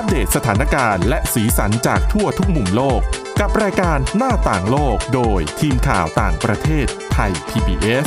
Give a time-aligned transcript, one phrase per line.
[0.00, 3.00] อัปเดตสถานการณ์และสีสันจากทั่วทุกมุมโลก
[3.40, 8.06] กับรายการหน้าต่างโลกโดยทีมข่าวต่างประเทศไทย PBS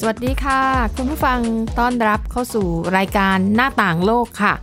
[0.00, 0.62] สวัสดีค่ะ
[0.96, 1.38] คุณผู้ฟัง
[1.78, 2.66] ต้อนรับเข้าสู่
[2.96, 4.54] รายการหน้าต่างโลกค่ะ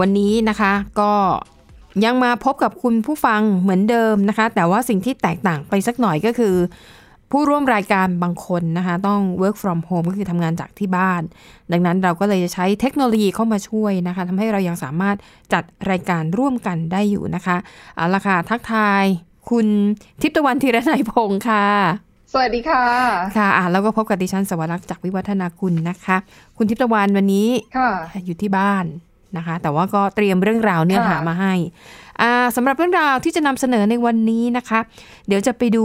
[0.00, 1.12] วันนี้นะคะก็
[2.04, 6.54] ยังมาพบกับคุณผู้ฟังเหมือนเดิมนะคะ แต่ว่าสิ่งที่แตกต่างไปสักหน่อยก็คือ
[7.30, 11.22] ผู้ร่วมรายการบางคนนะคะ ต้อง work from home ก็คือทำงานจากที่บ้าน
[11.72, 15.16] ดังนั้นเราก็เลยจะใช้เทคโนโลยีเข้ามาช่วยนะคะทำให้เรายังสามารถ
[15.52, 17.56] จัดรายการร่วมกันได้อยู่นะคะ
[17.96, 19.04] เอาละค่ะทักทาย
[19.50, 19.66] คุณ
[20.20, 21.66] ทิพย์ตะวันธีรนัยพงค์ค่ะ
[22.32, 22.84] สวัสดีค่ะ
[23.36, 26.16] ค่ะอะแล้วก็พบกับดิฉันสวรักษ์จากวิวัฒนาคุณนะคะ
[26.56, 27.90] คุณทิพย์ตะวันวันนี้ค่ะ
[28.26, 28.84] อยู่ที่บ้าน
[29.36, 31.54] นะคะ แต่ว่าก็เตรียมเรื่องราวเนื้อหาค่ะมาให้
[32.20, 34.80] อ่าสำหรับเรื่องราวที่จะนำเสนอในวันนี้นะคะ
[35.28, 35.84] เดี๋ยวจะไปดู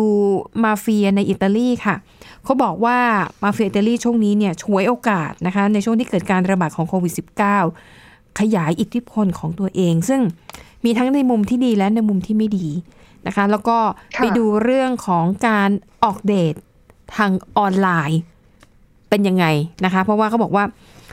[0.63, 1.95] มาเฟียในอิตาลีค่ะ
[2.43, 2.97] เขาบอกว่า
[3.43, 7.13] มาเฟียอิตาลีช่วงนี้เนี่ยฉวยโอกาสนะคะ ในช่วงที่เกิดการระบาดของโควิด
[7.75, 10.21] -19 ขยายอิทธิพลของตัวเอง ซึ่ง
[10.85, 12.67] มีทั้งในมุมที่ดีและในมุมที่ไม่ดี
[13.27, 13.77] นะคะ แล้วก็
[14.15, 15.69] ค่ะไปดูเรื่องของการ
[16.03, 16.53] ออกเดท
[17.15, 18.19] ทางออนไลน์
[19.09, 19.45] เป็นยังไง
[19.85, 20.63] นะคะ เพราะว่าเขาบอกว่า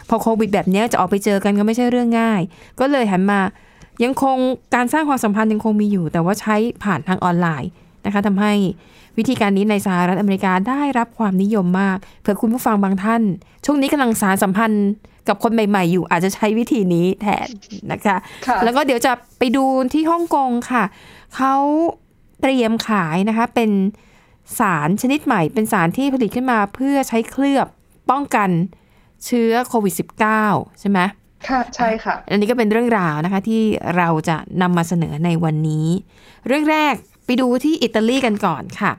[0.09, 2.41] พอโควิดแบบเนี้ยจะออกไปเจอกันก็ไม่ใช่เรื่องง่าย
[2.81, 3.41] ก็เลยหันมา
[4.05, 4.37] ยังคง
[4.75, 7.71] การสร้างความสัมพันธ์ยังคงมีอยู่ แต่ว่าใช้ผ่านทางออนไลน์
[8.05, 8.53] นะคะทำให้
[9.19, 13.23] วิธีการนี้ในสหรัฐอเมริกาได้รับความนิยมมากเผื่อคุณผู้ฟังบางท่าน
[13.65, 14.89] ช่วงนี้กำลังสารสัมพันธ์
[15.29, 17.49] กับคนใหม่ ๆ อยู่อาจจะใช้วิธีนี้แทน
[17.93, 20.85] นะคะค่ะแล้วก็เดี๋ยวจะไปดูที่ฮ่องกงค่ะ
[21.37, 21.55] เขา
[22.41, 23.71] เตรียมขายนะคะเป็น
[24.59, 27.67] สารชนิดใหม่ เป็นสารที่ผลิตขึ้นมาเพื่อใช้เคลือบ
[28.11, 28.51] ป้องกัน
[29.25, 29.95] เชื้อโควิด
[30.39, 30.99] -19 ใช่ไหม
[31.49, 33.63] ค่ะใช่ค่ะ อันนี้ก็เป็นเรื่องราวนะคะที่
[33.97, 35.87] เราจะนำมาเสนอในวันนี้
[36.47, 38.93] เรื่องแรกไปดูที่อิตาลีกันก่อนค่ะ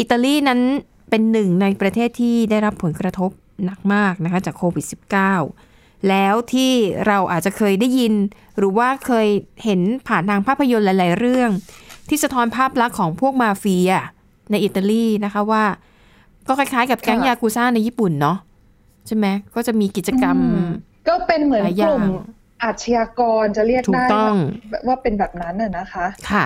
[0.00, 0.60] อิตาลีนั้น
[1.10, 3.30] เป็นหนึ่งในประเทศที่ได้รับผลกระทบ
[3.64, 4.86] หนักมากนะคะจากโควิด
[5.46, 6.72] -19 แล้วที่
[7.06, 8.14] เราอาจจะเคยได้ยิน
[8.58, 9.28] หรือว่าเคย
[9.64, 11.50] เห็นผ่านทางภาพยนตร์หลาย ๆ เรื่อง
[12.08, 13.90] ที่สะท้อนภาพลักษณ์ของพวกมาเฟีย
[14.50, 15.64] ในอิตาลีนะคะว่า
[16.48, 18.38] ก็คล้ายๆกับแก๊งค่ะยากูซ่าในญี่ปุ่นเนาะ
[19.06, 20.70] ใช่ไหมก็จะมีกิจกรรมอืม
[21.08, 22.04] ก็เป็นเหมือนหลายกอย่างลุ่ม
[22.62, 24.34] อาชญากรจะเรียกถูกได้ต้อง
[24.70, 26.44] แบบว่าเป็นแบบนั้นน่ะนะคะ ค่ะ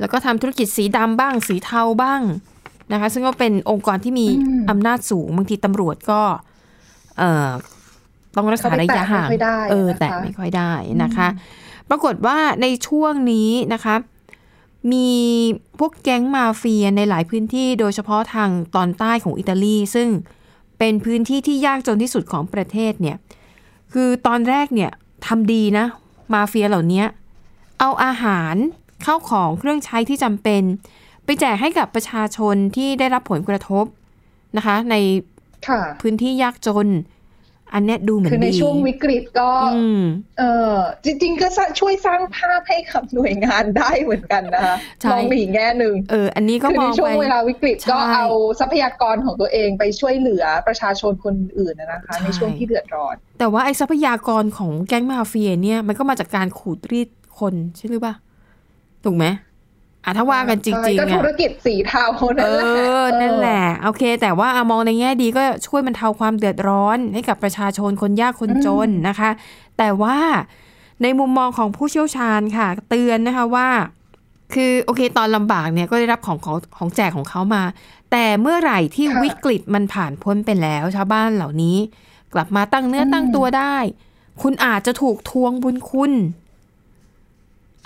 [0.00, 2.22] แล้วก็ทำธุรกิจสีดำบ้าง สีเทาบ้าง
[2.92, 6.20] นะคะ ซึ่งก็เป็นองค์กรที่มีอืมอำนาจสูงบางทีตำรวจก็
[7.18, 7.50] เอ่อ
[8.36, 11.28] ต้องรักษาระยะห่างเขาไปแตะไม่ค่อยได้เออนะคะแตะไม่ค่อยได้นะคะ
[11.90, 13.94] ปรากฏว่าในช่วงนี้นะคะ
[14.92, 15.10] มี
[15.78, 20.08] พวกแก๊งมาเฟียในหลายพื้นที่โดยเฉพาะทางตอนใต้ของอิตาลี ซึ่ง
[20.78, 23.16] เป็นพื้นที่ที่ยากจนที่สุดของประเทศเนี่ย
[23.92, 24.90] คือตอนแรกเนี่ย
[25.26, 25.86] ทำดีนะ
[26.34, 27.04] มาเฟียเหล่านี้
[27.80, 28.54] เอาอาหาร
[29.02, 30.62] เข้าวของเครื่องใช้ที่จำเป็น
[31.24, 33.84] ไปแจกให้กับประชาชนที่ได้รับผลกระทบ
[34.56, 34.94] นะคะ ใน
[35.68, 36.86] ค่ะพื้นที่ยากจน
[37.74, 40.04] อันเนี้ยดูเหมือนคือในดีช่วงวิกฤตก็อืม
[40.38, 48.26] เออจริง ๆ ก็สร้างช่วยสร้างภาพให้กับหน่วยงานได้เหมือนกันนะคะใช่มองในอีกแง่หนึ่งเออ อันนี้ก็คือมในองช่วไปงเวลาวิกฤตใช่ก็เอา
[48.60, 58.14] ทรัพยากรของตัวเองไปช่วยเหลือประชาชนคนอื่นนะนะคะใช่ในช่วงที่เดือดร้อน แต่ว่าไอ้ทรัพยากรของแก๊งมาเฟียเนี่ยมันก็มาจากการขูดรีดคนใช่หรือเปล่า
[59.04, 59.24] ถูกไหม
[60.06, 62.04] อะถ้าว่ากันจริงใช่ๆก็อะธุรกิจสีเทา
[62.38, 69.30] เอนั่นแหละอนั่นแหละโอเค แต่ว่าอะมองในแง่ดีก็ช่วยบรรเทาความเดือดร้อนให้กับประชาชนคนยากคนจนนะคะ
[69.78, 70.18] แต่ว่า
[71.02, 73.68] ในมุมมองของผู้เชี่ยวชาญค่ะ เตือนนะคะว่า
[74.54, 77.62] คือโอเค ตอนลำบากเนี่ยก็ได้รับของของของแจกของเขามา
[78.10, 81.76] แต่เมื่อไหร่ที่ค่ะวิกฤตมันผ่านพ้นไปแล้ว ชาวบ้านเหล่านี้
[82.34, 83.76] กลับมาตั้งเนื้อตั้งตัวได้
[84.42, 86.12] คุณอาจจะถูกทวงบุญคุณ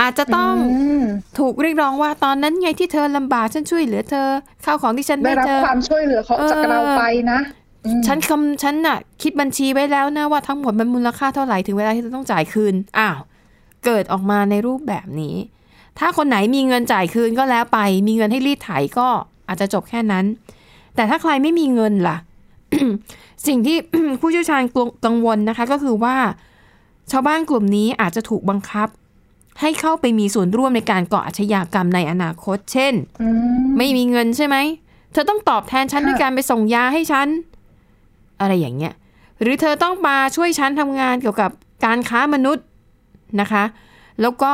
[0.01, 0.55] อาจจะต้อง
[1.03, 1.05] ม
[1.39, 4.29] ถูกเรียกร้องว่าตอนนั้นไงที่เธอลำบากฉันช่วยเหลือเธอ
[4.65, 7.41] ข้าวของที่ฉันได้ให้รับเธอความช่วยเหลือเขาเออจากเราไปนะ
[7.87, 13.19] อืมฉันคำฉันน่ะ คิดบัญชีไว้แล้วนะว่าทั้งหมดมันมูลค่าเท่าไหร่ถึงเวลาที่จะต้องจ่ายคืนอ้าว
[13.85, 15.37] เกิดออกมาในรูปแบบนี้
[15.99, 19.09] ถ้าคนไหนมีเงินจ่ายคืนก็แล้วไป มีเงินให้รีดไถก็
[19.49, 20.25] อาจจะจบแค่นั้น
[20.95, 22.17] แต่ถ้าใครไม่มีเงินล่ะ
[23.47, 23.77] สิ่งที่
[24.21, 24.63] ผู้เชี่ยวชาญ
[25.05, 26.17] กังวลนะคะ ก็คือว่า
[27.13, 28.89] ชาวบ้านกลุ่มนี้อาจจะถูกบังคับ
[29.61, 33.29] ให้เข้าไปมีส่วนร่วมในการก่ออาชญากรรมในอนาคต เช่นอื
[33.63, 34.57] มไม่มีเงินใช่ไหม
[35.13, 37.29] เธอต้องตอบแทนฉันค่ะด้วยการไปส่งยาให้ฉัน
[38.41, 38.95] อะไรอย่างเงี้ย
[39.41, 41.51] หรือเธอต้องมาช่วยฉันทำงานเกี่ยวกับ
[41.85, 42.65] การค้ามนุษย์
[43.41, 43.65] นะคะ
[44.21, 44.53] แล้วก็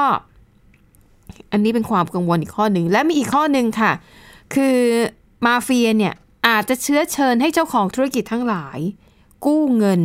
[1.52, 3.92] อันนี้เป็นความกังวลอีกข้อหนึ่ง และมีอีกข้อหนึ่งค่ะ
[4.54, 4.76] คือ
[5.46, 6.14] มาเฟียเนี่ย
[6.48, 8.78] อาจจะเชื้อเชิญให้เจ้าของธุรกิจทั้งหลาย
[9.44, 10.02] กู้เงิน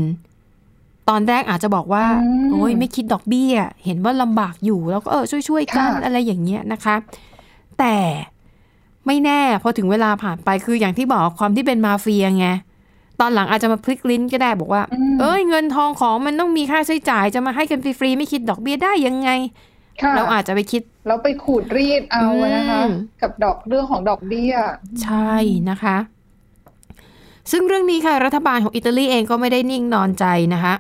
[1.12, 3.54] ตอนแรกอาจจะบอกว่าอืมโอ้ยไม่คิดดอกเบี้ย
[3.86, 6.96] เห็นว่าลำบากอยู่ แล้วก็เออช่วยๆกันค่ะอะไรอย่างเงี้ยนะคะ
[7.80, 7.96] แต่
[9.08, 12.48] ไม่แน่พอถึงเวลาผ่านไปคืออย่างที่บอกความที่เป็นมาเฟียไง
[13.20, 19.30] ตอนหลังอาจจะมาพลิกลิ้นก็ได้บอกว่าอืมเอ้ยเงินทองของมันต้องมีค่าใช้จ่ายจะมาให้กันฟรีๆไม่คิดดอกเบี้ยได้ยังไง
[20.02, 24.54] ค่ะเราอาจจะไปคิดแล้วไปขูดรีดเอานะคะอืมกับดอกเรื่องของดอกเบี้ย
[25.04, 25.34] ใช่
[25.70, 25.98] นะคะ
[27.52, 30.74] ซึ่งเรื่องนี้ค่ะรัฐบาลของอิตาลีเองก็ไม่ได้นิ่งนอนใจนะคะ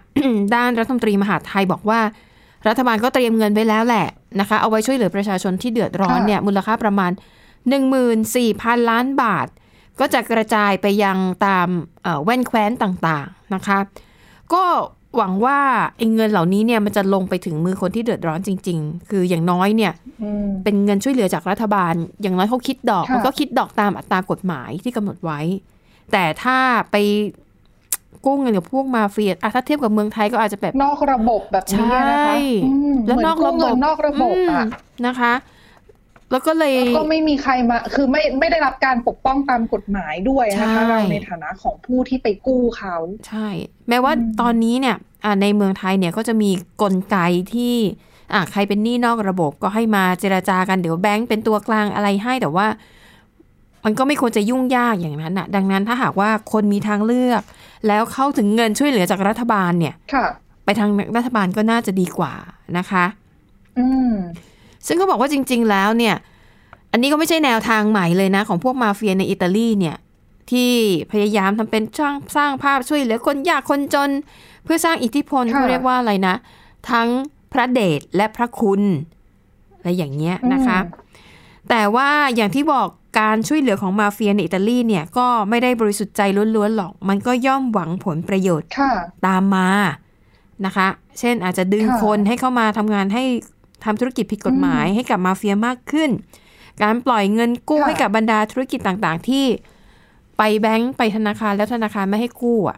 [0.55, 1.99] ด้านรัฐมนตรีมหาดไทยบอกว่า
[2.67, 4.07] รัฐบาลก็เตรียมเงินไว้แล้วแหละ
[4.39, 7.11] นะคะ เอาไว้ช่วยเหลือประชาชนที่เดือดร้อนค่ะเนี่ยมูลค่าประมาณ
[7.75, 9.47] 14,000 ล้านบาท
[9.99, 11.67] ก็จะกระจายไปยังตาม
[12.03, 13.79] เอ่อแว่นแคว้นต่างๆนะคะ
[14.53, 14.63] ก็
[15.17, 15.59] หวังว่า
[15.97, 25.39] ไอ้เงินเหล่านี้เนี่ยมันจะลงไปถึงมือคนที่เดือดร้อนจริง ๆ คืออย่างน้อยเนี่ยอืมเป็นเงินช่วยเหลือจากรัฐบาล อย่างน้อยเขาคิดดอกค่ะมันก็คิดดอกตามอัตรากฎหมายที่กำหนดไว้
[26.11, 26.57] แต่ถ้า
[26.91, 26.95] ไป
[28.25, 32.33] กู้เงินกับพวกมาเฟียอะถ้าเทียบกับเมืองไทยก็อาจจะแบบนอกระบบแบบนี้นะคะใช่
[32.65, 34.67] อืมแล้วนอกระบบเหมืกู้เงินนอกระบบอะม
[35.07, 35.33] นะคะ
[36.31, 42.95] แล้วก็เลยก็ไม่มีใครมา คือไม่ไม่ได้รับการปกป้องตามกฎหมายด้วยนะคะใช่เราในฐานะของผู้ที่ไปกู้เขา
[43.27, 43.47] ใช่
[43.89, 47.17] แม้ว่าอืมตอนนี้เนี่ยอะในเมืองไทยเนี่ยก็จะมีกลไก
[47.53, 47.75] ที่
[48.33, 52.67] อะใครเป็นหนี้นอกระบบก็ให้มาเจราจากันเดี๋ยวแบงก์เป็นตัวกลางอะไรให้แต่ว่า
[53.85, 57.41] มันก็ไม่ควรจะยุ่งยากอย่างนั้นอะ ดังนั้นถ้าหากว่าคนมีทางเลือก
[57.87, 60.25] แล้วเข้าถึงเงินช่วยเหลือจากรัฐบาลเนี่ยค่ะ
[60.65, 62.33] ไปทางรัฐบาลก็น่าจะดีกว่า
[62.77, 63.05] นะคะ
[63.77, 64.13] อืม
[64.87, 66.15] ซึ่งเขาบอกว่าจริง ๆ แล้วเนี่ย
[66.91, 69.97] อันนี้ก็ไม่ใช่แนวทางใหม่เลยนะ ของพวกมาเฟียในอิตาลีเนี่ย
[70.51, 70.71] ที่
[71.11, 74.09] พยายามทำเป็นสร้างสร้างภาพช่วยเหลือคนยากคนจน
[74.63, 76.35] เพื่อสร้างอิทธิพลค่ะเขาเรียกว่าอะไรนะ
[76.89, 77.07] ทั้ง
[77.51, 78.81] พระเดชและพระคุณ
[79.77, 81.09] อะไรอย่างเงี้ยนะคะอืม
[81.69, 82.87] แต่ว่าอย่างที่บอก
[83.19, 86.21] การช่วยเหลือของมาเฟียในอิตาลีเนี่ยก็ไม่ได้บริสุทธิ์ใจ
[86.55, 88.91] ล้วนๆหรอก มันก็ย่อมหวังผลประโยชน์ค่ะ
[89.27, 89.69] ตามมา
[90.65, 90.87] นะคะ
[91.19, 93.23] เช่นอาจจะดึงค่ะคนให้เข้ามาทำงานให้
[93.85, 96.09] ทำธุรกิจผิดกฎหมายให้กับมาเฟียมากขึ้น
[96.81, 99.45] การปล่อยเงินกู้ค่ะให้กับบรรดาธุรกิจต่างๆ ที่
[100.37, 102.77] ไปแบงก์ไปธนาคารแล้วธนาคารไม่ให้กู้อะ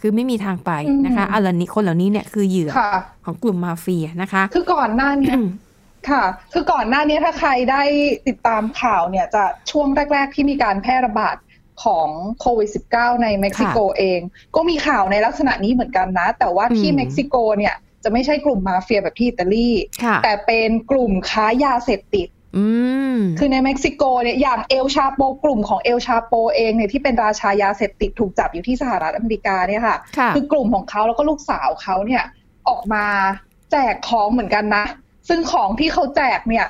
[0.00, 0.70] คือไม่มีทางไป
[1.06, 2.92] นะคะอันเหล่านี้คนเหล่านี้เนี่ยคือเหยื่อค่ะ
[3.24, 5.36] ของกลุ่มมาเฟียนะคะ คือก่อนหน้าเนี้ย
[6.10, 7.82] ค่ะ คือก่อนหน้านี้ถ้าใครได้
[8.28, 11.36] ติดตามข่าวเนี่ยจะช่วงแรก ๆ ที่มีการแพร่ระบาด
[11.84, 12.08] ของ
[12.40, 14.20] โควิด -19 ในเม็กซิโกเอง
[14.56, 17.74] ก็มีข่าวในลักษณะนี้เหมือนกันนะ แต่ว่าที่อืมเม็กซิโกเนี่ย
[18.04, 19.68] จะไม่ใช่กลุ่มมาเฟียแบบที่อิตาลี
[20.04, 22.66] ค่ะแต่เป็นกลุ่มค้ายาเสพติดอื
[23.16, 32.24] มคือในเม็กซิโกเนี่ยอย่างเอลชาโปกลุ่มของเอลชาโปเองเนี่ยที่เป็นราชายาเสพติดถูกจับอยู่ที่สหรัฐอเมริกาเนี่ยค่ะค่ะคือกลุ่มของเขาแล้วก็ลูกสาวเขาเนี่ย
[32.68, 33.04] ออกมา
[33.70, 34.84] แจกของเหมือนกันนะ
[35.28, 36.66] ซึ่งของที่เขาแจกเนี่ย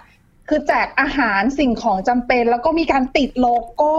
[0.48, 3.94] คือแจกอาหารสิ่งของจำเป็น แล้วก็มีการติดโลโก้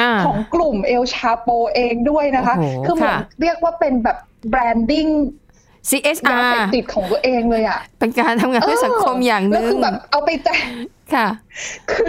[0.00, 4.16] อ่าของกลุ่มเอลชาโปเองด้วยนะคะโอ้โหคือเหมือนค่ะเรียกว่าเป็นแบบ
[4.50, 10.64] แบรนดิ้งยา CSR เสพติดของตัวเองเลยอะ เป็นการทำงานเพื่อสังคมอย่างหแล้วนึ่งคือแบบเอาไปแจก
[11.14, 11.28] ค่ะ
[11.90, 12.08] คือ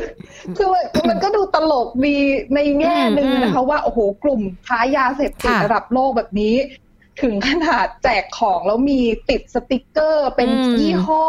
[0.58, 2.16] คือมันมันก็ดูตลกดี
[2.54, 6.56] ในแง่หนึ่งอืมนะคะว่า โอ้โห กลุ่มค้ายาเสพติดค่ะระดับโลกแบบนี้
[7.22, 9.00] ถึงขนาดแจกของแล้วมี
[9.30, 11.26] ติดสติกเกอร์ เป็นอืมยี่ห้อ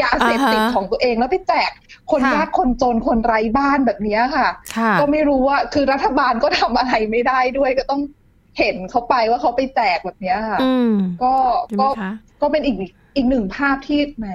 [0.00, 1.70] ยาเสพติดอ่าฮะของตัวเองแล้วไปแจก
[2.10, 8.02] คนค่ะยากคนจนคนไร้บ้านแบบเนี้ยค่ะค่ะ ก็ไม่รู้ว่าคือรัฐบาลก็ทำอะไรไม่ได้ด้วยก็ต้อง
[8.58, 10.92] เห็นเขาไปว่าเขาไปแจกแบบเนี้ยค่ะอืม
[11.22, 11.34] ก็
[11.66, 12.12] ใช่ไหมก็คะ
[12.42, 12.76] ก็เป็นอีก
[13.16, 14.26] อีกหนึ่งภาพที่แหม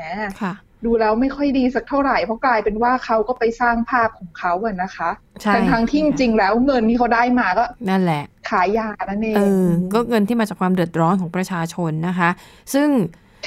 [0.42, 0.54] ค่ะ
[0.86, 5.09] ดูแล้วไม่ค่อยดีสักเท่าไหร่เพราะกลายเป็นว่าเขาก็ไปสร้างภาพของเขาอะนะคะ
[5.42, 12.30] ใช่ทั้งทั้งๆที่จริงๆแล้วเงินที่เขาได้มาก็นั่นแหละ ขายยานั่นเองเออก็เงินที่มาจากความเดือดร้อนของประชาชนนะคะ
[12.74, 12.90] ซึ่ง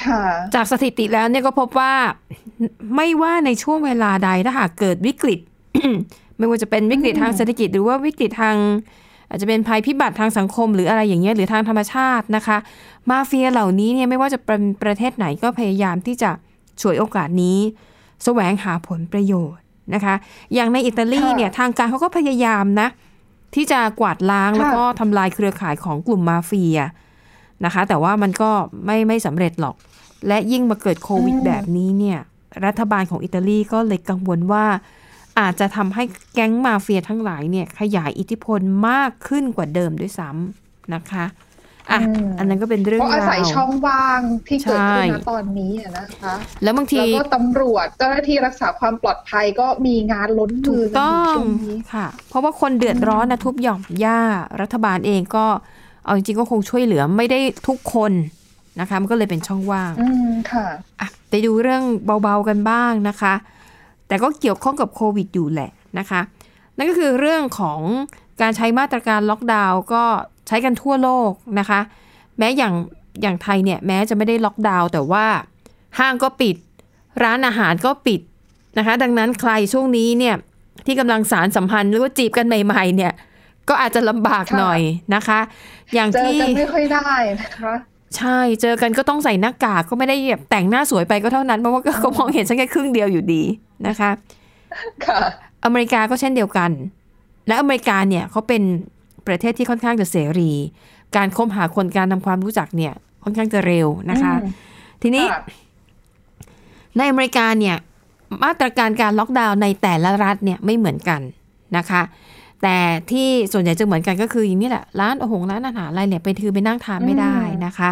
[0.05, 0.23] ค่ะ
[0.55, 1.93] จากสถิติแล้วเนี่ยก็พบว่า
[2.95, 5.39] ไม่ว่าในช่วงเวลาใดถ้าหากเกิดวิกฤต
[6.37, 8.57] ไม่ว่าจะเป็นวิกฤตทางเศรษฐกิจ หรือว่าวิกฤตทาง
[9.29, 12.57] อาจจะเป็นภัยพิบัติทางสังคมหรืออะไรอย่างเงี้ยหรือทางธรรมชาตินะคะ
[13.09, 16.31] มาเฟียเหล่านี้เนี่ยไม่ว่าจะเป็นประเทศไหนก็พยายามที่จะ
[16.81, 17.57] ฉวยโอกาสนี้
[18.23, 19.63] แสวงหาผลประโยชน์
[19.93, 20.15] นะคะ
[20.53, 22.87] อย่างในอิตาลีค่ะเนี่ยทางการเขาก็พยายามนะ
[23.55, 26.79] ที่จะกวาดล้างค่ะแล้วก็ทำลายเครือข่ายของกลุ่มมาเฟีย
[27.65, 28.51] นะคะ แต่ว่ามันก็
[28.85, 29.75] ไม่ไม่สำเร็จหรอก
[30.27, 32.19] และยิ่งมาเกิดโควิดอืมแบบนี้เนี่ย
[32.65, 34.65] รัฐบาลของอิตาลีก็เลยกังวลว่า
[35.39, 36.03] อาจจะทำให้
[36.33, 41.25] แก๊งมาเฟียทั้งหลายเนี่ยขยายอิทธิพลมากขึ้นกว่าเดิมด้วยซ้ำนะคะ
[41.91, 41.99] อะ
[42.39, 54.19] อันนั้นก็เป็นเรื่องเพราะอาศัรายวช่องว่างที่เกิดขึ้นใช่ณตอนนี้อะนะคะ แล้วบางทีแล้วก็ตำรวจเจ้าหน้าที่รักษาความปลอดภัยก็มีงานล้นถูมือกกันต้ออยู่งช่วงนี้ค่ะ เพราะว่าคนเดือดร้อนนะทุบหย่อมหญ้า
[54.61, 55.45] รัฐบาลเองก็
[56.05, 58.11] เอาจริงๆก็คงช่วยเหลือไม่ได้ทุกคน
[58.79, 60.67] นะคะมันก็เลยเป็นช่องว่างอืมค่ะ
[60.99, 61.83] อะไปดูเรื่อง
[62.23, 63.33] เบาๆกันบ้างนะคะ
[64.07, 66.21] แต่ก็เกี่ยวข้องกับโควิดอยู่แหละนะคะ
[66.77, 67.79] นั่นก็คือเรื่องของ
[68.41, 70.03] การใช้มาตรการล็อกดาวน์ก็
[70.47, 71.79] ใช้กันทั่วโลกนะคะ
[72.37, 72.73] แม้อย่าง
[73.21, 75.25] อย่างไทยเนี่ยแม้จะไม่ได้ล็อกดาวน์แต่ว่า
[75.99, 76.55] ห้างก็ปิด
[77.23, 78.21] ร้านอาหารก็ปิด
[78.77, 80.35] นะคะ ดังนั้นใครช่วงนี้เนี่ย
[80.85, 83.13] ที่กำลังสารสัมพันธ์หรือว่าจีบกันใหม่ๆเนี่ย
[83.69, 84.81] ก็อาจจะลำบากค่ะหน่อย
[85.15, 85.39] นะคะ
[85.93, 87.09] อย่างเจอที่กันไม่ค่อยได้
[87.41, 87.73] นะคะ
[88.17, 93.43] ใช่เจอกันก็ต้องใส่หน้ากากก็ไม่ได้แบบแต่งหน้าสวยไปก็เท่านั้นเพราะว่าก็ก็มองเห็นฉันแค่ครึ่งเดียวอยู่ดี
[93.87, 94.11] นะคะ
[95.05, 95.19] ค่ะ
[95.65, 96.71] อเมริกาก็เช่นเดียวกัน
[97.47, 98.63] และอเมริกาเนี่ยเขาเป็น
[99.27, 100.51] ประเทศที่ค่อนข้างจะเสรี
[101.15, 104.51] การคบหาคนการทำความรู้จักเนี่ยค่อนข้างจะเร็วนะคะอืม
[105.01, 105.41] ทีนี้ค่ะ
[106.97, 107.75] ในอเมริกาเนี่ย
[108.43, 111.21] มาตรการการล็อกดาวน์ในแต่ละรัฐเนี่ยไม่เหมือนกัน
[111.77, 112.01] นะคะ
[112.63, 112.77] แต่
[113.11, 117.35] ที่ส่วนใหญ่จะเหมือนกันก็คืออย่างนี้แหละร้านอาหารร้านอาหารอะไรเนี่ยไปถือไปนั่งทานไม่ได้
[117.65, 117.89] นะคะ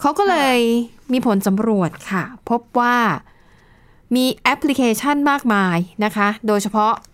[0.00, 0.58] เขาก็เลย
[1.12, 2.96] มีผลสำรวจค่ะ พบว่า
[4.14, 6.92] มีแอปพลิเคชันมากมายนะคะ โดยเฉพาะ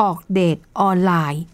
[0.00, 1.44] อปออกเดทออนไลน์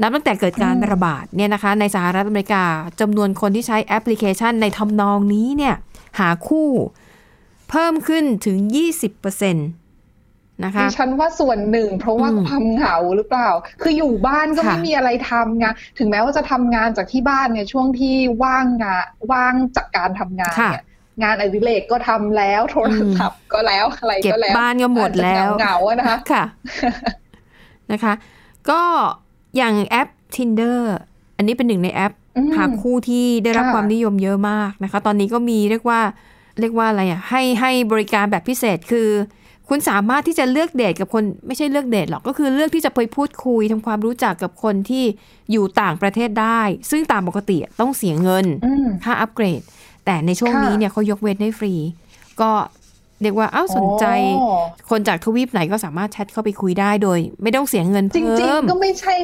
[0.00, 2.64] นับตั้งแต่เกิดการระบาดเนี่ยนะคะ ในสหรัฐอเมริกา
[3.00, 5.74] จำนวนคนที่ใช้แอปพลิเคชันในทำนองนี้เนี่ย
[6.18, 6.68] หาคู่
[7.70, 8.58] เพิ่มขึ้นถึง
[9.04, 13.48] 20%นะคะดิฉันว่าส่วนหนึ่ง เพราะว่าอืมความเหงาหรือเปล่า
[13.82, 15.66] คืออยู่บ้านก็ค่ะไม่มีอะไรทำไง
[15.98, 20.84] ถึงแม้ว่าจะทำงานจากที่บ้านเนี่ยช่วงที่ว่างงานว่างจากการทำงานค่ะเนี่ย
[21.22, 26.44] งานอดิเรกก็ทำแล้วโทรศัพท์ก็แล้วอะไรเก็บก็แล้วบ้านก็หมดแล้วอาจจะเหงาๆอะนะคะค่ะ
[27.92, 28.12] นะคะ
[28.70, 28.80] ก็
[29.56, 30.80] อย่างแอป Tinder
[31.36, 36.00] อันนี้เป็นหนึ่งในแอปอืมหาคู่ที่ได้รับค่ะความนิยมเยอะมากนะคะ ตอนนี้ก็มีเรียกว่า
[36.60, 39.08] เรียกว่าอะไรอะให้ให้บริการแบบพิเศษคือ
[39.68, 45.04] คุณสามารถที่จะเลือกเดทกับคนไม่ใช่เลือกเดทหรอกก็คือเลือกที่จะไปพูดคุยทำความรู้จักกับคนที่
[45.50, 49.60] อยู่ต่างประเทศได้ ซึ่งตามปกติต้องเสียเงินอืมค่าอัปเกรด
[50.04, 51.74] แต่ในช่วงค่ะนี้เนี่ยเขายกเว้นให้ฟรี
[52.40, 52.50] ก็
[53.22, 54.04] เรียกว่าเอ้าสนใจ
[54.40, 54.60] อ๋อ
[54.90, 59.14] คนจากทวีปไหนก็สามารถแชทเข้าไปคุยได้โดย ไม่ต้องเสียเงินจเพิ่ริงมๆก็ไม่ใช่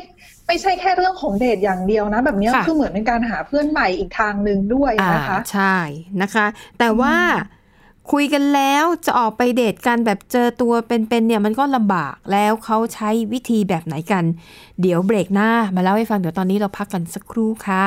[0.46, 5.76] ไม่ใช่แค่เรื่องของเดทอย่างเดียวนะ แบบเนี้ยค่ะคือเหมือนเป็นการหาเพื่อนใหม่อีกทางหนึ่งด้วยอ่านะคะ ใช่
[6.22, 6.46] นะคะ
[6.78, 7.14] แต่ว่า
[8.12, 14.24] คุยกันแล้วจะออกไปเดทกันแบบเจอตัวเป็นๆเนี่ยมันก็ลำบากแล้วเขาใช้วิธีแบบไหนกัน
[14.80, 17.86] เดี๋ยวเบรกหน้ามาเล่าให้ฟังเดี๋ยวตอนนี้เราพักกันสักครู่ค่ะ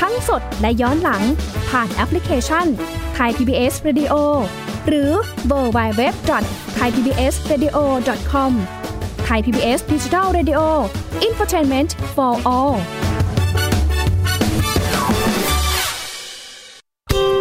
[0.00, 1.22] ทั้งสดและย้อนหลัง
[1.70, 2.66] ผ่านแอปพลิเคชัน
[3.14, 4.14] ไทย PBS Radio
[4.88, 5.10] หรือ
[5.46, 10.60] www.thaipbsradio.com Thai PBS Digital Radio
[11.22, 12.74] Infotainment for all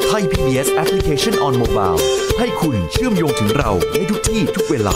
[0.08, 2.00] Thai PBS Application on Mobile
[2.40, 4.96] ให้คุณเชื่อมโยงถึงเราในทุกที่ทุกเวลา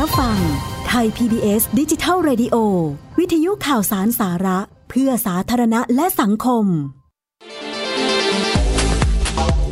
[0.00, 0.38] รับฟัง
[0.88, 2.56] ไทย PBS ดิจิทัล Radio
[3.18, 4.58] วิทยุข่าวสารสาระ
[4.90, 6.64] เพื่อสาธารณะและสังคม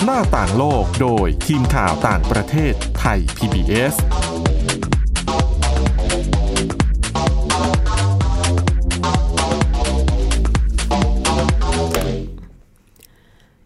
[0.04, 3.94] หน้าต่างโลกโดยทีมข่าวต่างประเทศไทย PBS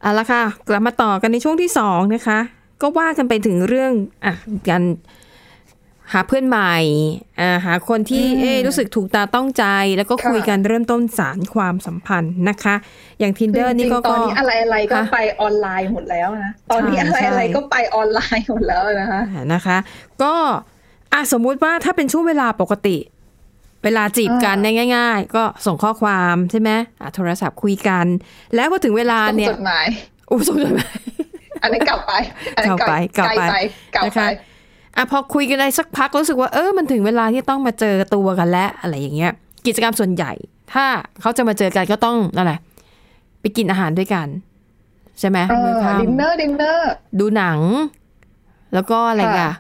[0.01, 2.39] เอาละค่ะ กลับมาต่อกันในช่วงที่สองนะคะ
[2.83, 3.93] ก็ว่ากันไปถึงเรื่อง
[4.25, 4.33] อะ
[4.71, 4.85] การ
[6.13, 6.75] หาเพื่อนใหม่
[7.41, 9.65] อ่าหาคนที่เอ๊ะรู้สึกถูกตาต้องใจ
[9.97, 12.75] แล้วก็ค่ะคุยกันเริ่มต้นสารความสัมพันธ์นะคะ
[13.21, 19.77] อย่าง tinder นี่ก็จริงๆตอนนี้อะไรอะไรๆก็ค่ะไปออนไลน์หมดแล้วนะตอนนี้ใช่อะไรอะไรใช่ก็ไปออนไลน์หมดแล้วนะคะอ่านะคะ
[20.23, 20.35] ก็
[21.13, 22.97] อะสมมุติว่าถ้าเป็นช่วงเวลาปกติ
[23.85, 26.71] เวลาจีบกันเนี่ยง่าย ๆ ก็ส่งข้อความใช่ไหม
[27.01, 28.07] อะโทรศัพท์คุยกัน
[28.55, 29.87] แล้วพอถึงเวลาต้องเนี่ยจดหมาย
[30.29, 30.97] โอ้ส่งจดหมาย
[31.63, 32.13] อันนี้นเก่าไป
[32.57, 33.43] อันนี้นเก่าไปเก่าไป
[33.95, 34.29] เก่านะไปคะ
[34.97, 39.33] อะพอคุยกันได้สักพักรู้สึกว่าเออมันถึงเวลาที่ต้องมาเจอตัวกันแล้วอะไรอย่างเงี้ย
[39.67, 40.33] กิจกรรมส่วนใหญ่
[40.73, 40.85] ถ้า
[41.21, 42.61] เขาจะมาเจอกันก็ต้องนั่นแหละ
[43.41, 44.27] ไปกินอาหารด้วยกัน
[45.19, 47.59] ใช่ไหมเอมื้ออค่ดินเนอร์ดินเนอร์ำดูหนัง
[48.75, 49.55] แล้วก็อะไรค่ะอะ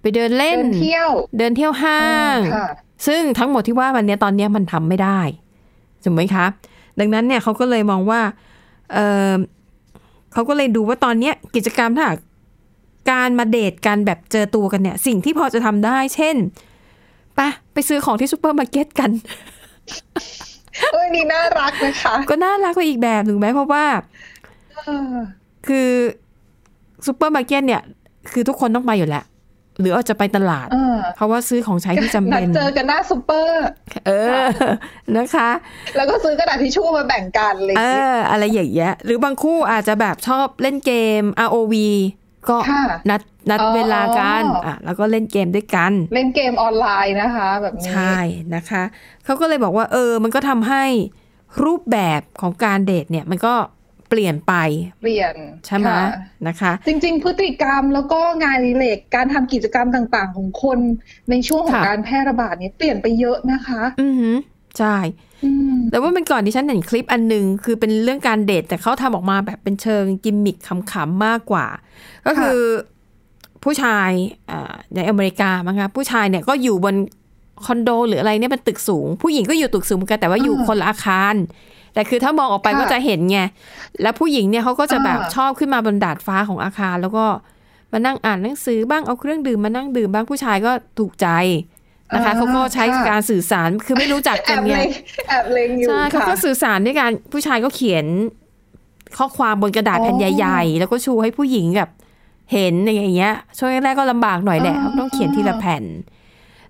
[0.00, 2.00] ไปเดินเล่เดินนเที่ยว เดินเที่ยวห้า
[2.36, 2.68] งค่ะ
[3.06, 5.20] ซึ่งทั้งหมดที่ว่าวันเนี้ยตอนเนี้ยมันทำไม่ได้
[6.04, 6.46] ถูกไหมคะ
[6.98, 8.20] ดังนั้นเนี่ยเขาก็เลยมองว่า
[8.92, 8.98] เอ
[9.30, 9.32] อ
[10.32, 12.14] เขาก็เลยดูว่าตอนเนี้ยกิจกรรมถ้าหา
[13.08, 16.36] กการมาเดทกันแบบเจอตัวกันเนี่ย สิ่งที่พอจะทำได้ เช่น
[17.34, 17.40] ไป
[17.72, 19.10] ไปซื้อของที่ซูเปอร์มาร์เก็ตกัน
[20.92, 23.84] เอ้ยนี่น่ารักนะคะ ก็น่ารักไปอีกแบบหนึ่งไหมเพราะว่า
[24.86, 25.12] เออ
[25.66, 25.90] คือ
[27.06, 27.82] ซูเปอร์มาร์เก็ตเนี่ย
[28.32, 29.24] คือทุกคนต้องไปอยู่แล้ว
[29.80, 33.64] หรืออาจจะไปตลาดเออเพราะว่าซื้อของใช้ที่จำเป็ดเจอกันหน้าซูเปอร์
[34.06, 34.10] เอ
[34.42, 34.44] อ
[35.16, 35.50] นะคะ
[35.96, 41.74] แล้วก็ซื้อกระดาษทิชชู่มาแบ่งกันอะไรอเอย่างเงี้ยออะไรอย่างเงี้ยหรือบางคู่อาจจะแบบชอบเล่นเกม ROV
[42.48, 43.20] ก็ค่ะนัด
[43.50, 48.16] นัดอ๋อเวลากันอะแล้วก็เล่นเกมด้วยกัน เล่นเกมออนไลน์นะคะ แบบนี้ใช่
[48.54, 48.82] นะคะ
[49.24, 50.84] เขาก็เลยบอกว่าเออ มันก็ทำให้
[51.64, 53.54] รูปแบบของการเดทเนี่ยมันก็
[54.10, 54.54] เปลี่ยนไป
[55.02, 55.34] เปลี่ยน
[55.66, 56.02] ใช่ไหมค่ะ
[56.48, 60.78] นะคะ จริง ๆ พฤติกรรมแล้วก็งานอดิเรกการทำกิจกรรมต่าง ๆ ของคน
[61.30, 64.36] ในช่วงของค่ะการแพร่ระบาดนี้เปลี่ยนไปเยอะนะคะ อือหือ
[64.78, 64.96] ใช่
[65.44, 70.56] อืมแต่ว่ามันก่อนที่ฉันเห็นคลิปอันหนึงคือเป็นเรื่องการเดทแต่เขาทำออกมาแบบเป็นเชิงกิมมิค
[70.90, 71.66] ขำๆมากกว่า
[72.26, 72.58] ก็คือ
[73.62, 74.10] ผู้ชาย
[74.50, 76.94] อ่าในอเมริกามั้งคะผู้ชายเนี่ยก็อยู่บน
[77.64, 81.34] คอนโดหรืออะไรเนี่ยเป็นตึกสูง ผู้หญิงก็อยู่ตึกสูงเหมือนกันแต่ว่าอยู่คนละอาคาร
[81.94, 83.38] แต่คือถ้ามองออกไปค่ะก็จะเห็นไง
[84.02, 87.26] แล้วผู้หญิงเนี่ยเขาก็จะแบบอ่าชอบขึ้นมาบนดาดฟ้าของอาคาร แล้วก็
[87.92, 91.28] มานั่งอ่านหนังสือบ้างเอาเครื่องดื่มมานั่งดื่มบ้างผู้ชายก็ถูกใจ
[92.12, 94.88] นะคะเขาก็ใช้การสื่อสารคือไม่รู้จักแอกันบไงเล็ง
[95.28, 98.04] แอบเล็งอยู่ใช่เขาค่ะก็สื่อสารด้วยกันผู้ชายก็เขียน
[99.18, 101.90] ข้อความบนกระดาษอ๋อแผ่นใหญ่ ๆ แล้วก็ชูให้ผู้หญิงแบบ
[102.52, 105.84] เห็นอย่างเงี้ย ช่วงแรกๆก็ลำบากหน่อยแหละอ๋อต้องเขียนทีละแผ่น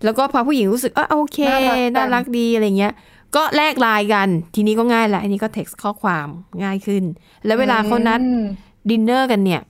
[0.05, 2.92] แล้วก็พอผู้หญิงรู้สึกเออโอเคน่ารักจังน่ารักดีอะไรเงี้ย
[3.37, 6.27] ก็แลกไลน์กัน ทีนี้ก็ง่ายละอันนี้ก็เท็กซ์ข้อความ
[6.64, 7.03] ง่ายขึ้น
[7.47, 8.42] แล้วเวลาเขานัดอืม
[8.90, 9.62] ดินเนอร์กันเนี่ย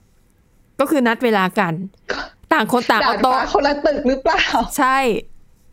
[0.79, 1.73] ก็คือนัดเวลากัน
[2.53, 4.43] ต่างคนต่างเอาโต๊ะ ดาดฟ้าคนละตึกหรือเปล่า
[4.77, 4.97] ใช่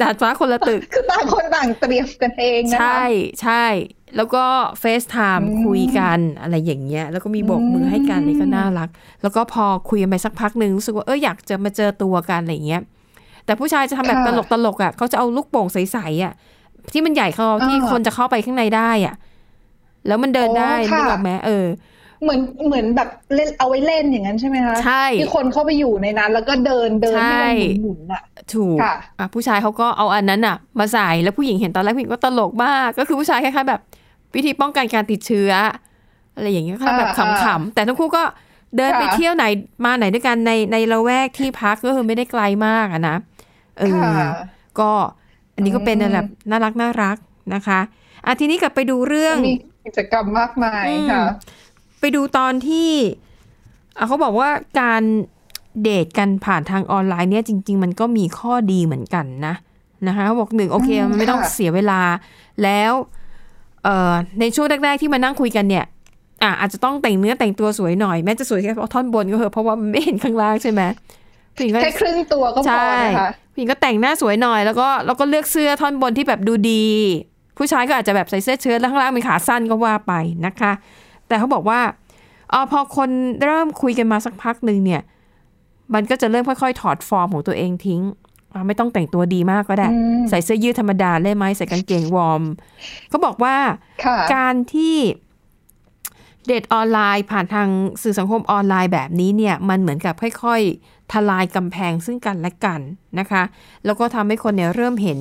[0.00, 3.02] ดาดฟ้าคนละตึก คือต่างคนต่างเตรียมกันเองนะคะใช่
[3.42, 3.64] ใช่
[4.16, 4.44] แล้วก็
[4.81, 8.88] FaceTime อืมคุยกันอะไรอย่างเงี้ย แล้วก็มีโบกมือให้กันอืมเลยก็น่ารัก
[9.22, 12.83] แล้วก็พอคุยกันไปสักพักหนึ่งรู้สึกว่าเอออยากจะมาเจอตัวกันอะไรอย่างเงี้ย
[13.44, 16.33] แต่ผู้ชายจะทำแบบตลกตลกๆอะเขาจะเอาลูกโป่งใสๆอะ
[16.92, 19.14] ที่มันใหญ่เขาที่คนจะเข้าไปข้างในได้อะ
[20.07, 21.66] แล้วมันเดินได้นึกออกไหมเออ
[22.22, 28.22] เหมือนเหมือนแบบเล่นเอาไว้เล่นอย่างนั้นใช่ไหมคะใช่ที่คนเข้าไปอยู่ในนั้น แล้วก็เดินเดินให้มันหมุนๆน่ะ
[28.54, 33.80] ถูกค่ะอะผู้ชายเขาก็เอาอันนั้นอะ มาใส่แล้วผู้หญิงเห็นตอนแรกผู้หญิงก็ตลกมากก็คือผู้ชายคล้ายๆแบบ
[34.35, 35.52] วิธีป้องกันการติดเชื้อ
[36.35, 38.22] อะไรอย่างเงี้ยค่ะแบบอ่าขำๆแต่ทั้งคู่ก็
[38.76, 39.44] เดินค่ะไปเที่ยวไหน
[39.85, 43.16] มาไหนด้วยกันในในละแวกที่พักก็คือไม่ได้ไกลมากอะนะ
[43.78, 44.30] เออค่ะ
[44.80, 44.90] ก็
[45.54, 47.16] อันนี้ก็เป็นอืมแบบน่ารักน่ารัก
[47.54, 47.80] นะคะ
[48.26, 49.54] อะทีนี้กลับไปดูเรื่องมี
[49.87, 51.24] กิจกรรมมากมายอืมค่ะ
[52.02, 52.90] ไปดูตอนที่
[53.98, 54.48] อะเขาบอกว่า
[54.80, 55.02] การ
[55.82, 59.54] เดทกันผ่านทางออนไลน์เนี่ยจริง ๆ มันก็มีข้อดีเหมือนกันนะ
[60.06, 62.00] นะคะเขาบอกหนึ่งโอเคอืมมันไม่ต้องค่ะเสียเวลา
[62.62, 62.92] แล้ว
[63.84, 65.84] เอ่อในช่วงแรก ๆ ที่มานั่งคุยกันเนี่ย
[66.42, 70.82] อะอาจจะต้องแต่งเนื้อแต่งตัวสวยหน่อยแม้จะสวยแค่ท่อนบนก็เถอะเพราะว่ามันไม่เห็นข้างล่างใช่ไหม
[71.54, 76.86] ผู้หญิงก็แค่ครึ่งตัวก็พอใช่นะคะผู้หญิงก็แต่งหน้าสวยหน่อย แล้วก็แล้วก็เลือกเสื้อท่อนบนที่แบบดูดี
[77.58, 80.12] ผู้ชายก็อาจจะแบบใส่เสื้อเชิ้ตแล้วข้างล่างเป็นขาสั้นก็ว่าไป
[80.46, 80.72] นะคะ
[81.33, 81.81] แต่เขาบอกว่า
[82.51, 83.11] เออพอคน
[83.45, 85.03] เริ่มคุยกันมาสักพักหนึ่งเนี่ย
[85.95, 88.01] มันก็จะเริ่มค่อยๆ ถอดฟอร์มของตัวเองทิ้ง
[88.55, 92.42] อะไม่ต้องแต่งตัวดีมากก็ได้อืมใส่เสื้อยืดธรรมดาได้ไหมใส่กางเกงวอร์ม
[93.09, 93.57] เขาบอกว่า
[94.05, 94.97] ค่ะการที่
[96.47, 97.68] เดทออนไลน์ผ่านทาง
[98.03, 102.81] สื่อสังคมออนไลน์แบบนี้เนี่ย มันเหมือนกับค่อยๆ ทลายกำแพงซึ่งกันและกัน
[103.18, 103.42] นะคะ
[103.85, 105.21] แล้วก็ทำให้คนเนี่ยเริ่มเห็น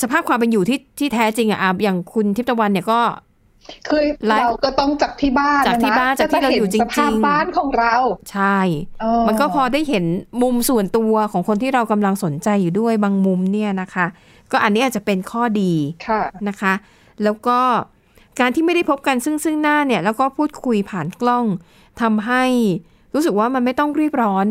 [0.00, 3.00] สภาพความเป็นอยู่ที่ที่แท้จริงอะอะอย่างคุณทิพย์ตะวันเนี่ยก็
[3.88, 7.94] คือไลฟ์เราก็ต้องจากที่บ้านจากที่ะะบ้านจากที่เราอยู่จริงๆจะเห็นสภาพบ้านของเรา
[8.32, 8.58] ใช่
[9.00, 10.04] เออมันก็พอได้เห็น
[10.42, 14.06] มุมส่วนตัวของคนที่เรากำลังสนใจอยู่ด้วยบางมุมเนี่ยนะคะ
[14.52, 15.72] ก็อันนี้อาจจะเป็นข้อดี
[16.08, 16.72] ค่ะนะคะ
[17.22, 17.58] แล้วก็
[18.40, 21.44] การที่ไม่ได้พบกันซึ่งซึ่งหน้าเนี่ย แล้วก็พูดคุยผ่านกล้อง
[22.00, 22.44] ทำให้
[23.14, 24.46] รู้สึกว่ามันไม่ต้องรีบร้อน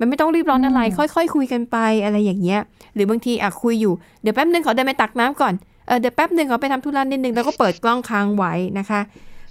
[0.00, 2.60] มันไม่ต้องรีบร้อนอะไร ค่อยๆคคุยกันไปอะไรอย่างเงี้ย
[2.94, 5.54] หรือบางทีอะคุยอยู่เดี๋ยวแป๊บนึงขอเดินไปตักน้ำก่อน
[5.86, 9.00] เออเดี๋ยวแป๊บนึงขอไปทำธุระนิดนึงแล้วก็เปิดกล้องค้างไว้นะคะ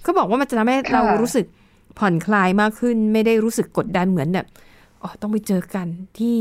[0.03, 1.45] เขาบอกว่ามันจะทำให้เรารู้สึก
[1.99, 4.45] ผ่อนคลายมากขึ้น ไม่ได้รู้สึกกดดันเหมือนแบบ
[5.01, 5.87] อ๋อต้องไปเจอกัน
[6.19, 6.37] ที่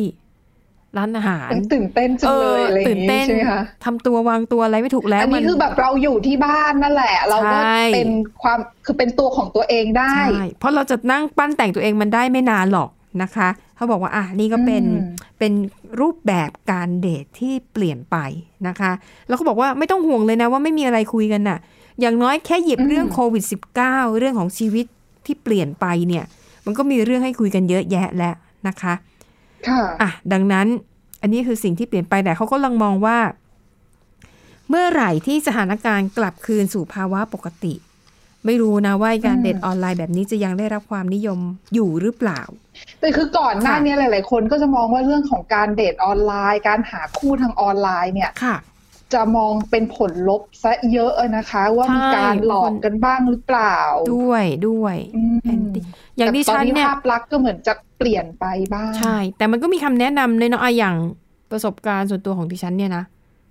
[0.96, 8.11] ร้านอาหารตื่นเต้นจังเลยอะไรอตื่ย่านงเต้งี้นใช่ไหมคะทำตัววางตัวอะไรไม่ถูกแล้วอันนี้มัคือแบบเราอยู่ที่บ้านนั่นแหละ เราก็ใช่เป็น
[8.42, 12.88] ความคือเป็นตัวของตัวเองได้ใช่เพราะเราจะนั่งปั้นแต่งตัวเองมันได้ไม่นานหรอก
[13.22, 13.48] นะคะ
[13.82, 15.52] เขาบอกว่าอะนี่ก็เป็นอืมเป็น
[16.00, 18.16] รูปแบบการเดทที่เปลี่ยนไป
[18.68, 18.92] นะคะ
[19.28, 21.58] แล้วก็บอกว่าไม่ต้องห่วงเลยนะว่าไม่มีอะไรคุยกันน่ะ
[22.00, 23.44] อย่างน้อยแค่หยิบเรื่องโควิด
[23.80, 24.86] -19 เรื่องของชีวิต
[25.26, 26.24] ที่เปลี่ยนไปเนี่ย
[26.66, 28.34] มันก็มีเรื่องให้คุยกันเยอะแยะแล้ว
[28.68, 28.94] นะคะ
[29.68, 30.66] ค่ะอะดังนั้น
[31.22, 33.18] อันนี้คือสิ่งที่เปลี่ยนไปแต่เขาก็ลังมองว่า
[34.68, 37.74] เมื่อไหร่ที่สถานการณ์กลับคืนสู่ภาวะปกติ
[38.46, 41.38] ไม่รู้นะว่าการอืมเดทออนไลน์แบบนี้จะยังได้รับความนิยม
[41.74, 42.40] อยู่หรือเปล่า
[43.00, 48.57] แต่คือก่อนหน้าค่ะนี้หลาย ๆ คนก็จะมองว่าเรื่องของการเดทออนไลน์ การหาคู่ทางออนไลน์เนี่ยค่ะ
[49.14, 53.76] จะมองเป็นผลลบซะเยอะนะคะ ว่ามีใช่การหลอกกันบ้างหรือเปล่า
[54.16, 55.83] ด้วยด้วยอืมแอนดี้
[56.16, 60.96] อย่างดิฉันแต่ตอนนี้เนี่ยภาพลักษณ์ก็เหมือนจะเปลี่ยนไปบ้างใช่ แต่มันก็มีคำแนะนำเลยเนาะอะอย่าง
[61.50, 63.05] ประสบการณ์ส่วนตัวของดิฉันเนี่ยนะ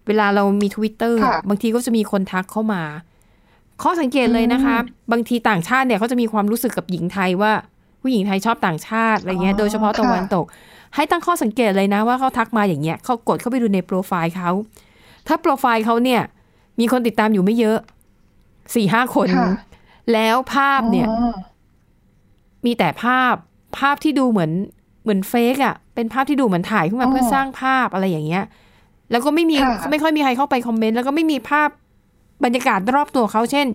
[0.08, 2.82] เวลาเรามี Twitter ค่ะบางทีก็จะมีคนทักเข้ามา
[3.84, 4.78] ข้อสังเกตเลยนะคะ
[5.12, 7.52] บางทีต่างชาติเนี่ยเขาจะมีความรู้สึกกับหญิงไทยว่า
[8.02, 10.46] ผู้หญิงไทยชอบต่างชาติอะไรเงี้ยอ๋อโดยเฉพาะตะวันค่ะตก
[10.96, 14.52] ให้ตั้งข้อสังเกตเลยนะว่าเขาทักมาอย่างเงี้ยเขากดเข้าไปดูในโปรไฟล์เขา
[15.28, 16.22] ถ้าโปรไฟล์เขาเนี่ย
[16.80, 17.78] มีคนติดตามอยู่ไม่เยอะ
[18.76, 19.50] สี่ห้าคนค่ะ
[20.14, 21.34] แล้วภาพเนี่ยอ๋อ
[22.66, 23.36] มีแต่ภาพ
[23.78, 24.52] ภาพที่ดูเหมือน
[25.04, 28.44] เหมือนเฟกอะเป็นภาพที่ดูเหมือนถ่ายขึ้นมาอ๋อเพื่อสร้างภาพอะไรอย่างเงี้ย
[29.12, 31.70] แล้วก็ไม่มีค่ะไม่ค่อยมีใครเข้าไปคอมเมนต์แล้วก็ไม่มีภาพ
[32.44, 33.68] บรรยากาศรอบตัวเขาเช่น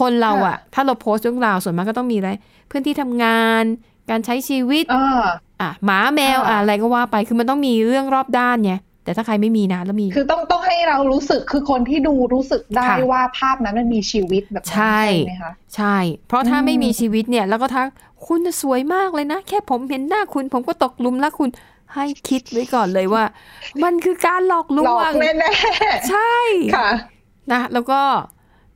[0.00, 2.30] คนเราอะถ้าเราโพสต์เรื่องราวส่วนมากก็ต้องมีอะไร
[2.68, 3.64] เพื่อนที่ทำงาน
[4.10, 5.24] การใช้ชีวิตอ่า
[5.60, 17.86] อะหมาแมวค่ะอะอะไรก็ว่าไปคือมันต้องมีเรื่องรอบด้านไงแต่ถ้าใครไม่มีนะแล้วมี คือต้องต้องให้เรารู้สึกคือคนที่ดูรู้สึกได้ค่ะว่าภาพนั้นมันมีชีวิตแบบนั้นใช่ไหมคะใช่ เพราะถ้าอืมไม่มีชีวิตเนี่ย แล้วก็ทัก
[18.26, 21.50] คุณน่ะสวยมากเลยนะ แค่ผมเห็นหน้าคุณ ผมก็ตกหลุมรักคุณ
[21.94, 23.24] ให้คิดไว้ก่อนเลยว่า
[23.84, 25.50] มันคือการหลอกลหลวอกงแน่
[26.10, 26.90] ใช่ๆค่ะ
[27.50, 28.00] นะ แล้วก็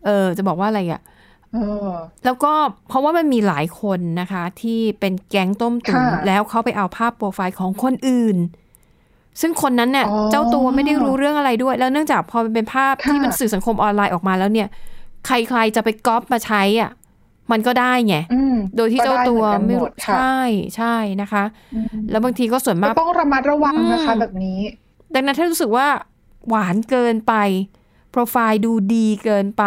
[0.04, 1.02] เออจะบอกว่าอะไรอะ
[1.54, 1.90] เออ
[2.24, 2.52] แล้วก็
[2.88, 8.36] เพราะว่ามันมีหลายคนนะคะ ที่เป็นแก๊งต้มตุ๋นค่ะแล้วเขาไปเอาภาพโปรไฟล์ของคนอื่น
[9.40, 14.68] ซึ่งคนนั้นเนี่ยอ๋อเจ้าตัวไม่ได้รู้เรื่องอะไรด้วย แล้วเนื่องจากพอมันเป็นภาพค่ะที่มันสื่อสังคมออนไลน์ออกมาแล้วเนี่ย
[15.26, 16.90] ใครๆจะไปก๊อปมาใช้อะ
[17.52, 20.40] มันก็ได้ไงอืมโดยที่เจ้าตัวก็ด้เหไม่อนกันหรู้ดค่ะใช่
[20.76, 24.60] ใช่นะคะอืมแล้วบางทีก็ส่วนก็มากต้องระมัดระวังนะคะอืมแบบนี้
[25.14, 25.86] ดังนั้นถ้ารู้สึกว่า
[26.48, 27.34] หวานเกินไป
[28.16, 29.64] โปรไฟล์ดูดีเกินไป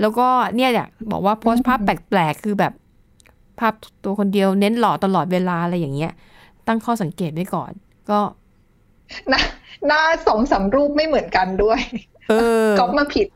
[0.00, 2.72] แล้วก็เนี่ยเนี่ยบอกว่าโพสต์ภาพแปลกๆ คือแบบ
[3.58, 6.12] ภาพตัวคนเดียวเน้นหล่อตลอดเวลาอะไรอย่างเงี้ย
[6.66, 7.72] ตั้งข้อสังเกตไว้ก่อน
[8.10, 8.20] ก็
[9.28, 9.40] หน้า
[9.86, 11.80] หน้าสองสามรูปไม่เหมือนกันด้วย
[12.28, 12.34] เอ
[12.66, 13.26] อก๊อปมาผิด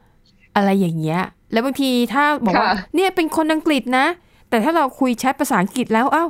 [0.57, 1.21] อะไรอย่างเงี้ย
[1.53, 4.07] แล้วบางทีถ้าบอกว่าค่ะเนี่ยเป็นคนอังกฤษนะ
[4.49, 6.25] แต่ถ้าเราคุยแชทภาษาอังกฤษแล้ว เอ้า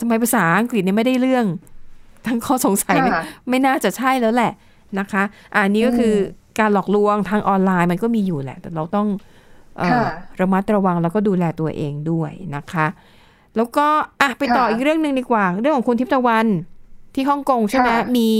[0.00, 1.46] ทำไมภาษาอังกฤษเนี่ยไม่ได้เรื่อง
[2.26, 4.52] ทั้งข้อสงสัยไม่ค่ะไม่น่าจะใช่แล้วแหละ
[4.98, 5.22] นะคะ
[5.54, 6.14] อะอันนี้ก็คือ
[6.60, 9.08] การหลอกลวงทางออนไลน์มันก็มีอยู่แหละ แต่เราต้อง
[9.78, 10.02] เอ่อค่ะ
[10.40, 12.86] ระมัดระวังแล้วก็ดูแลตัวเองด้วยนะคะ
[13.56, 13.86] แล้วก็
[14.20, 16.46] อะไปต่อค่ะอีกเรื่องหนึ่งดีกว่า เรื่องของคุณทิพย์ตะวัน
[17.14, 18.30] ที่ฮ่องกงใช่ไหมค่ะมี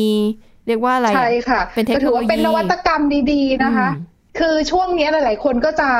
[0.66, 3.02] เรียกว่าอะไรอะใช่ค่ะเป็นเทคโนโลยีก็ถือว่าเป็นนวัตกรรม
[3.33, 4.04] ดีๆนะคะอืม
[4.38, 5.90] คือช่วงนี้หลาย ๆ คนก็จะ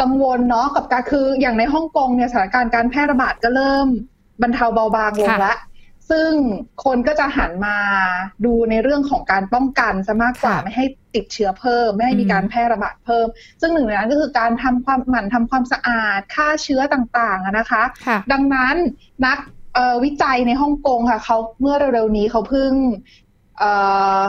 [0.00, 3.86] กังวลเนาะกับการคืออย่างในฮ่องกงเนี่ยสถานการณ์การแพร่ระบาดก็เริ่ม
[4.42, 5.58] บรรเทาเบาบางลงค่ะแล้ว
[6.10, 6.30] ซึ่ง
[6.84, 7.76] คนก็จะหันมา
[8.44, 10.86] ดูในเรื่องของการป้องกันซะมากกว่าค่ะไม่ให้
[11.18, 13.26] ติดเชื้อเพิ่ม ไม่ให้มีอืมการแพร่ระบาดเพิ่ม
[13.60, 18.76] ซึ่งหนึ่งในนั้นก็คือการทำความหมั่นทำความสะอาดฆ่าเชื้อต่างๆอะนะคะค่ะดังนั้น
[19.26, 19.38] นัก
[19.74, 22.72] เอ่อวิจัยในฮ่องกงค่ะเขาเมื่อเร็วๆนี้เขาเพิ่ง
[23.58, 23.70] เอ่
[24.18, 24.20] อ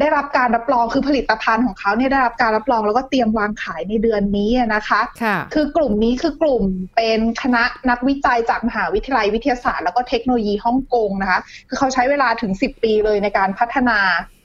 [0.00, 6.64] ได้รับการรับรองคือผลิตภัณฑ์ของเขาเนี่ยได้รับการรับรองแล้วก็เตรียมวางขายในเดือนนี้อะนะคะค่ะคือกลุ่มนี้คือกลุ่ม
[6.96, 13.98] เป็นคณะนักวิจัยจากมหาวิทยาลัยวิทยาศาสตร์ แล้วก็เทคโนโลยีฮ่องกงนะคะ คือเขาใช้เวลาถึง 10 ปีเลยในการพัฒนา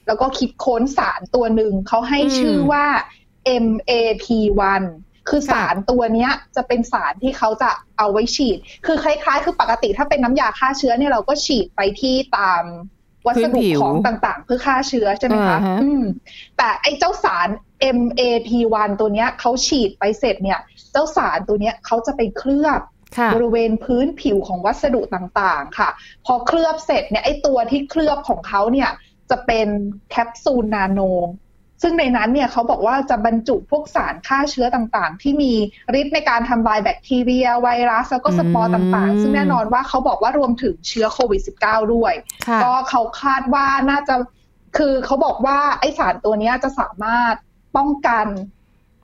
[0.09, 2.85] แล้วก็คิดค้นสารตัวหนึ่งเขาให้อืมชื่อว่า
[3.63, 4.83] MAT1
[5.29, 12.63] คือสารตัวเนี้ยจะเป็นสารที่เขาจะเอาไว้ฉีด คือคล้ายๆ คือปกติถ้าเป็นน้ำยาฆ่าเชื้อเนี่ยเราก็ฉีดไปที่ตาม
[13.27, 16.03] วัสดุพื้นผิวของต่างๆ เพื่อฆ่าเชื้อใช่ไหมคะอ่าฮะอืม
[16.57, 17.47] แต่ไอ้เจ้าสาร
[17.97, 20.59] MAT1 ตัวเนี้ยเขาฉีดไปเสร็จเนี่ย
[20.91, 22.81] เจ้าสารตัวเนี้ยเขาจะไปเคลือบ
[23.17, 25.89] ค่ะบริเวณพื้นผิวของวัสดุต่างๆ ค่ะ
[26.25, 28.89] พอเคลือบเสร็จเนี่ยไอ้ตัวที่เคลือบของเขาเนี่ย
[29.29, 29.67] จะเป็น
[30.09, 31.01] แคปซูลนาโน
[31.81, 35.53] ซึ่งในนั้นเนี่ยเขาบอกว่าจะบรรจุพวกสารฆ่าเชื้อต่างๆ ที่มี
[35.99, 42.13] ฤทธิ์ในการทำลายแบคทีเรีย ไวรัส แล้วก็สปอร์ต่างๆ ซึ่งแน่นอนว่าเขาบอกว่ารวมถึงเชื้อโควิด -19 ด้วย
[42.47, 44.15] ค่ะก็เขาคาดว่าน่าจะ
[44.77, 47.35] คือเขาบอกว่าไอ้สารตัวเนี้ยจะสามารถ
[47.77, 48.25] ป้องกัน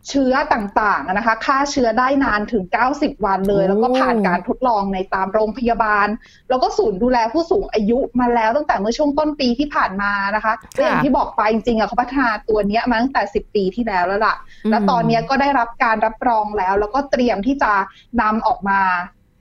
[0.09, 2.63] เชื้อต่างๆนะคะฆ่าเชื้อได้นานถึง
[2.95, 6.07] 90 วันเลยโอ้แล้วก็ผ่านการทดลองในตามโรงพยาบาล
[6.49, 14.35] แล้วก็ศูนย์ดูแลผู้สูงอายุมาแล้วตั้งแต่เมื่อช่วงต้นปีที่ผ่านมานะคะและอย่างที่บอกไปจริงๆอะเขาพัฒนาตัวเนี้ยมาตั้งแต่ 10 ปีที่แล้วแล้วล่ะ
[14.71, 17.73] แล้วตอนเนี้ยก็ได้รับการรับรองแล้ว แล้วก็เตรียมที่จะ
[18.21, 18.81] นำออกมา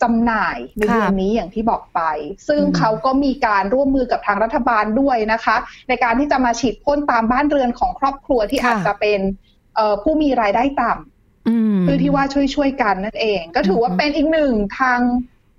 [0.02, 2.00] จำหน่ายในค่ะเดือนนี้อย่างที่บอกไป
[2.48, 5.56] ซึ่งอืมเขาก็มีการร่วมมือกับทางรัฐบาลด้วยนะคะ
[5.88, 9.53] ในการที่จะมาฉีดพ่นตามบ้านเรือนของครอบครัวที่ค่ะอาจจะเป็นเอ่อ
[10.02, 15.00] ผู้มีรายได้ต่ำอืมเพื่อที่ว่าช่วยช่วยๆกันนั่นเอง ก็ถือว่าอืมเป็นอีกหนึ่งทาง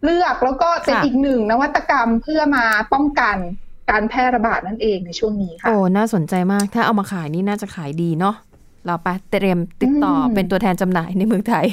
[0.04, 3.38] เลือกแล้วก็เป็นค่ะอีกหนึ่งนวัตกรรมเพื่อมาป้องกัน
[3.90, 8.36] การแพร่ระบาดนั่นเองในช่วงนี้ค่ะโอ้น่าสนใจมากถ้าเอามาขายนี่น่าจะขายดีเนาะ
[8.86, 11.66] เราไปเตรียมติดต่ออมเป็นตัวแทนจำหน่ายในเมืองไทย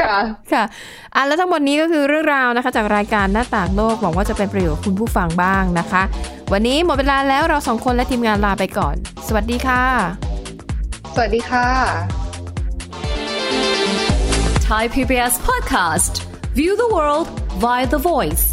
[0.00, 0.16] ค่ะ
[0.52, 0.64] ค่ะ
[1.14, 6.02] อะ แล้วทั้งหมดนี้ก็คือเรื่องราวนะคะ จากรายการหน้าต่างโลก หวังว่าจะเป็นประโยชน์กับคุณผู้ฟังบ้างนะคะ
[6.52, 8.94] วันนี้หมดเวลาแล้วเราสองคนและทีมงานลาไปก่อน
[9.26, 9.82] สวัสดีค่ะ
[10.26, 10.29] ส
[11.19, 11.69] วัสดีค่ะ
[14.69, 16.13] Thai PBS podcast.
[16.59, 17.27] View the world
[17.63, 18.45] via the voice.